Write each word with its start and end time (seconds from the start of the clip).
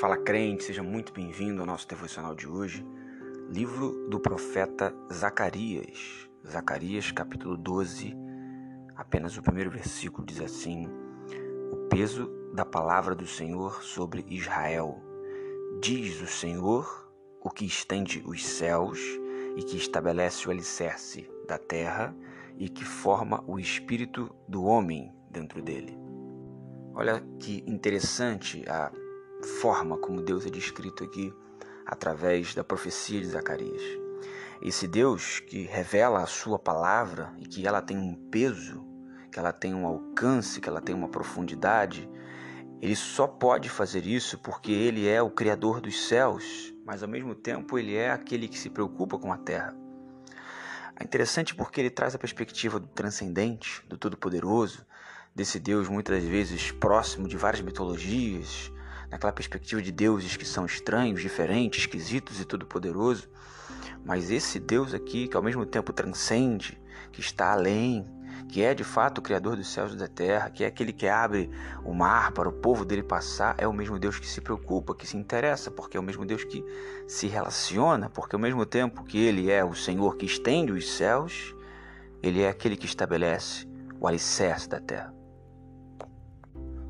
Fala 0.00 0.16
crente, 0.16 0.64
seja 0.64 0.82
muito 0.82 1.12
bem-vindo 1.12 1.60
ao 1.60 1.66
nosso 1.66 1.86
devocional 1.86 2.34
de 2.34 2.48
hoje. 2.48 2.84
Livro 3.50 4.08
do 4.08 4.18
profeta 4.18 4.94
Zacarias. 5.12 6.28
Zacarias, 6.48 7.12
capítulo 7.12 7.56
12, 7.58 8.16
apenas 8.96 9.36
o 9.36 9.42
primeiro 9.42 9.70
versículo 9.70 10.26
diz 10.26 10.40
assim: 10.40 10.88
O 11.70 11.76
peso 11.88 12.26
da 12.54 12.64
palavra 12.64 13.14
do 13.14 13.26
Senhor 13.26 13.82
sobre 13.82 14.24
Israel. 14.28 14.98
Diz 15.80 16.22
o 16.22 16.26
Senhor, 16.26 17.12
o 17.40 17.50
que 17.50 17.66
estende 17.66 18.22
os 18.26 18.44
céus 18.44 18.98
e 19.56 19.62
que 19.62 19.76
estabelece 19.76 20.48
o 20.48 20.50
alicerce 20.50 21.30
da 21.46 21.58
terra 21.58 22.16
e 22.56 22.68
que 22.68 22.84
forma 22.84 23.44
o 23.46 23.58
espírito 23.58 24.34
do 24.48 24.64
homem 24.64 25.12
dentro 25.30 25.60
dele. 25.60 25.96
Olha 26.94 27.22
que 27.38 27.62
interessante 27.66 28.64
a 28.68 28.90
forma 29.46 29.96
como 29.96 30.22
Deus 30.22 30.46
é 30.46 30.50
descrito 30.50 31.04
aqui 31.04 31.34
através 31.86 32.54
da 32.54 32.64
profecia 32.64 33.20
de 33.20 33.26
Zacarias. 33.26 33.82
Esse 34.60 34.86
Deus 34.86 35.40
que 35.40 35.64
revela 35.64 36.22
a 36.22 36.26
sua 36.26 36.58
palavra 36.58 37.34
e 37.38 37.46
que 37.46 37.66
ela 37.66 37.82
tem 37.82 37.98
um 37.98 38.14
peso, 38.30 38.84
que 39.30 39.38
ela 39.38 39.52
tem 39.52 39.74
um 39.74 39.86
alcance, 39.86 40.60
que 40.60 40.68
ela 40.68 40.80
tem 40.80 40.94
uma 40.94 41.08
profundidade, 41.08 42.08
ele 42.80 42.96
só 42.96 43.26
pode 43.26 43.68
fazer 43.68 44.06
isso 44.06 44.38
porque 44.38 44.72
ele 44.72 45.08
é 45.08 45.22
o 45.22 45.30
criador 45.30 45.80
dos 45.80 46.06
céus, 46.06 46.74
mas 46.84 47.02
ao 47.02 47.08
mesmo 47.08 47.34
tempo 47.34 47.78
ele 47.78 47.94
é 47.94 48.10
aquele 48.10 48.48
que 48.48 48.58
se 48.58 48.70
preocupa 48.70 49.18
com 49.18 49.32
a 49.32 49.38
terra. 49.38 49.76
É 50.98 51.04
interessante 51.04 51.54
porque 51.54 51.80
ele 51.80 51.90
traz 51.90 52.14
a 52.14 52.18
perspectiva 52.18 52.78
do 52.78 52.86
transcendente, 52.86 53.84
do 53.88 53.96
todo-poderoso, 53.96 54.84
desse 55.34 55.58
Deus 55.58 55.88
muitas 55.88 56.22
vezes 56.24 56.70
próximo 56.70 57.26
de 57.26 57.36
várias 57.36 57.62
mitologias, 57.62 58.70
naquela 59.12 59.32
perspectiva 59.32 59.82
de 59.82 59.92
deuses 59.92 60.38
que 60.38 60.44
são 60.46 60.64
estranhos, 60.64 61.20
diferentes, 61.20 61.80
esquisitos 61.80 62.40
e 62.40 62.46
todo-poderoso. 62.46 63.28
Mas 64.02 64.30
esse 64.30 64.58
Deus 64.58 64.94
aqui, 64.94 65.28
que 65.28 65.36
ao 65.36 65.42
mesmo 65.42 65.66
tempo 65.66 65.92
transcende, 65.92 66.80
que 67.12 67.20
está 67.20 67.52
além, 67.52 68.06
que 68.48 68.62
é 68.62 68.74
de 68.74 68.82
fato 68.82 69.18
o 69.18 69.22
Criador 69.22 69.54
dos 69.54 69.68
céus 69.68 69.92
e 69.92 69.96
da 69.96 70.08
terra, 70.08 70.48
que 70.48 70.64
é 70.64 70.66
aquele 70.66 70.94
que 70.94 71.06
abre 71.06 71.50
o 71.84 71.92
mar 71.92 72.32
para 72.32 72.48
o 72.48 72.52
povo 72.52 72.86
dele 72.86 73.02
passar, 73.02 73.54
é 73.58 73.68
o 73.68 73.72
mesmo 73.72 73.98
Deus 73.98 74.18
que 74.18 74.26
se 74.26 74.40
preocupa, 74.40 74.94
que 74.94 75.06
se 75.06 75.16
interessa, 75.16 75.70
porque 75.70 75.96
é 75.96 76.00
o 76.00 76.02
mesmo 76.02 76.24
Deus 76.24 76.42
que 76.42 76.64
se 77.06 77.26
relaciona, 77.28 78.08
porque 78.08 78.34
ao 78.34 78.40
mesmo 78.40 78.64
tempo 78.64 79.04
que 79.04 79.18
ele 79.18 79.50
é 79.50 79.62
o 79.62 79.74
Senhor 79.74 80.16
que 80.16 80.24
estende 80.24 80.72
os 80.72 80.90
céus, 80.90 81.54
ele 82.22 82.40
é 82.40 82.48
aquele 82.48 82.78
que 82.78 82.86
estabelece 82.86 83.68
o 84.00 84.08
alicerce 84.08 84.68
da 84.68 84.80
terra. 84.80 85.14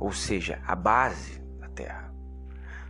Ou 0.00 0.12
seja, 0.12 0.60
a 0.66 0.74
base 0.74 1.37
terra 1.78 2.18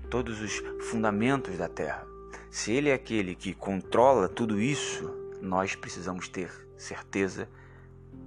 todos 0.08 0.40
os 0.40 0.62
fundamentos 0.90 1.56
da 1.56 1.68
terra. 1.68 2.06
Se 2.50 2.72
Ele 2.72 2.88
é 2.88 2.94
aquele 2.94 3.34
que 3.34 3.52
controla 3.52 4.28
tudo 4.28 4.60
isso, 4.60 5.10
nós 5.40 5.74
precisamos 5.74 6.28
ter 6.28 6.50
certeza 6.76 7.48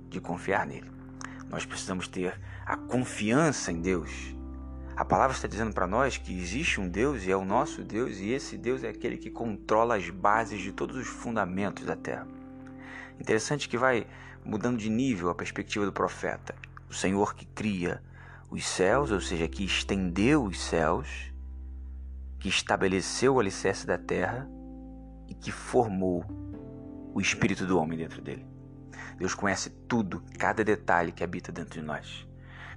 de 0.09 0.19
confiar 0.19 0.65
nele. 0.65 0.91
Nós 1.49 1.65
precisamos 1.65 2.07
ter 2.07 2.39
a 2.65 2.77
confiança 2.77 3.71
em 3.71 3.81
Deus. 3.81 4.35
A 4.95 5.03
palavra 5.03 5.35
está 5.35 5.47
dizendo 5.47 5.73
para 5.73 5.87
nós 5.87 6.17
que 6.17 6.37
existe 6.37 6.79
um 6.79 6.87
Deus 6.87 7.23
e 7.23 7.31
é 7.31 7.35
o 7.35 7.43
nosso 7.43 7.83
Deus, 7.83 8.19
e 8.19 8.29
esse 8.29 8.57
Deus 8.57 8.83
é 8.83 8.89
aquele 8.89 9.17
que 9.17 9.31
controla 9.31 9.95
as 9.95 10.09
bases 10.09 10.61
de 10.61 10.71
todos 10.71 10.95
os 10.95 11.07
fundamentos 11.07 11.85
da 11.85 11.95
terra. 11.95 12.27
Interessante 13.19 13.67
que 13.67 13.77
vai 13.77 14.05
mudando 14.45 14.77
de 14.77 14.89
nível 14.89 15.29
a 15.29 15.35
perspectiva 15.35 15.85
do 15.85 15.93
profeta. 15.93 16.55
O 16.89 16.93
Senhor 16.93 17.33
que 17.35 17.45
cria 17.45 18.01
os 18.51 18.67
céus, 18.67 19.11
ou 19.11 19.21
seja, 19.21 19.47
que 19.47 19.63
estendeu 19.63 20.43
os 20.43 20.59
céus, 20.59 21.33
que 22.37 22.49
estabeleceu 22.49 23.35
o 23.35 23.39
alicerce 23.39 23.87
da 23.87 23.97
terra 23.97 24.47
e 25.27 25.33
que 25.33 25.51
formou 25.51 26.25
o 27.13 27.21
espírito 27.21 27.65
do 27.65 27.79
homem 27.79 27.97
dentro 27.97 28.21
dele. 28.21 28.45
Deus 29.17 29.33
conhece 29.33 29.69
tudo, 29.87 30.21
cada 30.37 30.63
detalhe 30.63 31.13
que 31.13 31.23
habita 31.23 31.51
dentro 31.51 31.79
de 31.79 31.85
nós, 31.85 32.27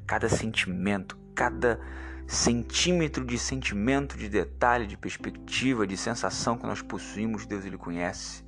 cada 0.06 0.28
sentimento, 0.28 1.18
cada 1.34 1.80
centímetro 2.26 3.24
de 3.24 3.38
sentimento, 3.38 4.16
de 4.16 4.28
detalhe, 4.28 4.86
de 4.86 4.96
perspectiva, 4.96 5.86
de 5.86 5.96
sensação 5.96 6.56
que 6.56 6.66
nós 6.66 6.82
possuímos, 6.82 7.46
Deus 7.46 7.64
ele 7.64 7.76
conhece. 7.76 8.44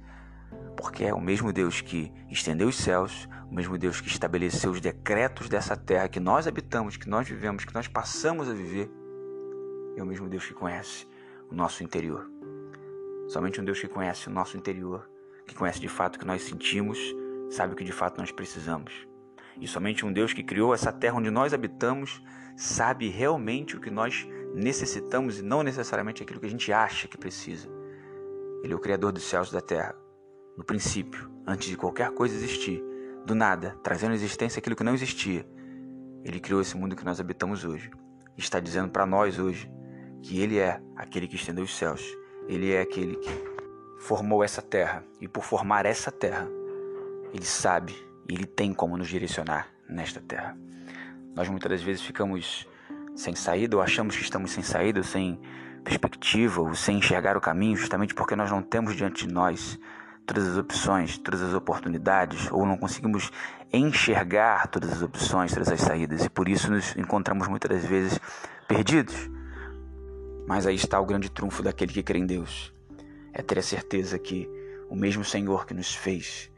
Porque 0.86 1.02
é 1.02 1.12
o 1.12 1.20
mesmo 1.20 1.52
Deus 1.52 1.80
que 1.80 2.12
estendeu 2.30 2.68
os 2.68 2.76
céus, 2.76 3.28
o 3.50 3.52
mesmo 3.52 3.76
Deus 3.76 4.00
que 4.00 4.06
estabeleceu 4.06 4.70
os 4.70 4.80
decretos 4.80 5.48
dessa 5.48 5.76
terra 5.76 6.08
que 6.08 6.20
nós 6.20 6.46
habitamos, 6.46 6.96
que 6.96 7.08
nós 7.08 7.28
vivemos, 7.28 7.64
que 7.64 7.74
nós 7.74 7.88
passamos 7.88 8.48
a 8.48 8.52
viver 8.52 8.88
é 9.96 10.02
o 10.02 10.06
mesmo 10.06 10.28
Deus 10.28 10.46
que 10.46 10.54
conhece 10.54 11.04
o 11.50 11.54
nosso 11.56 11.82
interior. 11.82 12.30
Somente 13.26 13.60
um 13.60 13.64
Deus 13.64 13.80
que 13.80 13.88
conhece 13.88 14.28
o 14.28 14.30
nosso 14.30 14.56
interior, 14.56 15.10
que 15.44 15.56
conhece 15.56 15.80
de 15.80 15.88
fato 15.88 16.14
o 16.14 16.18
que 16.20 16.24
nós 16.24 16.42
sentimos, 16.42 17.00
sabe 17.50 17.72
o 17.72 17.76
que 17.76 17.82
de 17.82 17.90
fato 17.90 18.18
nós 18.18 18.30
precisamos. 18.30 19.08
E 19.60 19.66
somente 19.66 20.06
um 20.06 20.12
Deus 20.12 20.32
que 20.32 20.44
criou 20.44 20.72
essa 20.72 20.92
terra 20.92 21.16
onde 21.16 21.32
nós 21.32 21.52
habitamos, 21.52 22.22
sabe 22.56 23.08
realmente 23.08 23.76
o 23.76 23.80
que 23.80 23.90
nós 23.90 24.24
necessitamos 24.54 25.40
e 25.40 25.42
não 25.42 25.64
necessariamente 25.64 26.22
aquilo 26.22 26.38
que 26.38 26.46
a 26.46 26.50
gente 26.50 26.72
acha 26.72 27.08
que 27.08 27.18
precisa. 27.18 27.68
Ele 28.62 28.72
é 28.72 28.76
o 28.76 28.80
Criador 28.80 29.10
dos 29.10 29.24
céus 29.24 29.48
e 29.48 29.52
da 29.52 29.60
terra. 29.60 30.05
No 30.56 30.64
princípio, 30.64 31.30
antes 31.46 31.68
de 31.68 31.76
qualquer 31.76 32.10
coisa 32.12 32.34
existir, 32.34 32.82
do 33.26 33.34
nada, 33.34 33.76
trazendo 33.82 34.12
à 34.12 34.14
existência 34.14 34.58
aquilo 34.58 34.74
que 34.74 34.84
não 34.84 34.94
existia, 34.94 35.46
ele 36.24 36.40
criou 36.40 36.60
esse 36.60 36.76
mundo 36.76 36.96
que 36.96 37.04
nós 37.04 37.20
habitamos 37.20 37.64
hoje. 37.64 37.90
E 38.36 38.40
está 38.40 38.58
dizendo 38.58 38.90
para 38.90 39.06
nós 39.06 39.38
hoje 39.38 39.70
que 40.22 40.40
Ele 40.40 40.58
é 40.58 40.80
aquele 40.96 41.28
que 41.28 41.36
estendeu 41.36 41.64
os 41.64 41.76
céus, 41.76 42.02
Ele 42.48 42.72
é 42.72 42.80
aquele 42.80 43.16
que 43.16 43.30
formou 44.00 44.42
essa 44.42 44.60
terra, 44.60 45.04
e 45.20 45.28
por 45.28 45.44
formar 45.44 45.86
essa 45.86 46.10
terra, 46.10 46.48
Ele 47.32 47.44
sabe 47.44 47.94
e 48.28 48.34
Ele 48.34 48.44
tem 48.44 48.74
como 48.74 48.96
nos 48.96 49.08
direcionar 49.08 49.68
nesta 49.88 50.20
terra. 50.20 50.58
Nós 51.34 51.48
muitas 51.48 51.70
das 51.70 51.82
vezes 51.82 52.02
ficamos 52.02 52.66
sem 53.14 53.34
saída, 53.34 53.76
ou 53.76 53.82
achamos 53.82 54.16
que 54.16 54.22
estamos 54.22 54.50
sem 54.50 54.62
saída, 54.62 55.00
ou 55.00 55.04
sem 55.04 55.40
perspectiva, 55.84 56.60
ou 56.60 56.74
sem 56.74 56.98
enxergar 56.98 57.36
o 57.36 57.40
caminho, 57.40 57.76
justamente 57.76 58.14
porque 58.14 58.34
nós 58.34 58.50
não 58.50 58.62
temos 58.62 58.96
diante 58.96 59.26
de 59.26 59.32
nós 59.32 59.78
todas 60.26 60.46
as 60.48 60.58
opções, 60.58 61.16
todas 61.18 61.40
as 61.40 61.54
oportunidades, 61.54 62.50
ou 62.50 62.66
não 62.66 62.76
conseguimos 62.76 63.30
enxergar 63.72 64.66
todas 64.66 64.92
as 64.92 65.02
opções, 65.02 65.52
todas 65.52 65.68
as 65.68 65.80
saídas, 65.80 66.24
e 66.24 66.28
por 66.28 66.48
isso 66.48 66.70
nos 66.70 66.96
encontramos 66.96 67.46
muitas 67.48 67.70
das 67.70 67.84
vezes 67.84 68.18
perdidos. 68.66 69.30
Mas 70.46 70.66
aí 70.66 70.74
está 70.74 71.00
o 71.00 71.06
grande 71.06 71.30
trunfo 71.30 71.62
daquele 71.62 71.92
que 71.92 72.02
crê 72.02 72.18
em 72.18 72.26
Deus. 72.26 72.74
É 73.32 73.42
ter 73.42 73.58
a 73.58 73.62
certeza 73.62 74.18
que 74.18 74.48
o 74.90 74.96
mesmo 74.96 75.24
Senhor 75.24 75.66
que 75.66 75.74
nos 75.74 75.94
fez, 75.94 76.50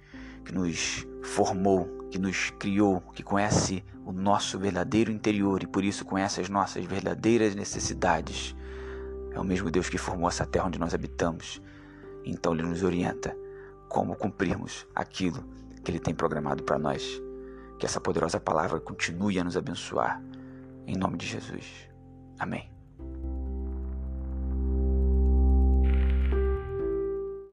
que 0.45 0.55
nos 0.55 1.07
formou, 1.23 2.07
que 2.11 2.19
nos 2.19 2.51
criou, 2.59 3.01
que 3.15 3.23
conhece 3.23 3.85
o 4.05 4.13
nosso 4.13 4.59
verdadeiro 4.59 5.11
interior 5.13 5.63
e 5.63 5.67
por 5.67 5.85
isso 5.85 6.05
conhece 6.05 6.41
as 6.41 6.49
nossas 6.49 6.85
verdadeiras 6.85 7.55
necessidades, 7.55 8.57
é 9.33 9.39
o 9.39 9.45
mesmo 9.45 9.71
Deus 9.71 9.89
que 9.89 9.99
formou 9.99 10.29
essa 10.29 10.47
terra 10.47 10.67
onde 10.67 10.79
nós 10.79 10.95
habitamos. 10.95 11.61
Então 12.25 12.55
ele 12.55 12.63
nos 12.63 12.83
orienta 12.83 13.37
como 13.89 14.17
cumprirmos 14.17 14.87
aquilo 14.95 15.43
que 15.83 15.91
ele 15.91 15.99
tem 15.99 16.15
programado 16.15 16.63
para 16.63 16.79
nós. 16.79 17.21
Que 17.79 17.87
essa 17.87 18.01
poderosa 18.01 18.41
palavra 18.41 18.81
continue 18.81 19.39
a 19.39 19.45
nos 19.45 19.57
abençoar. 19.57 20.23
Em 20.87 20.97
nome 20.97 21.17
de 21.17 21.27
Jesus. 21.27 21.89
Amém. 22.39 22.78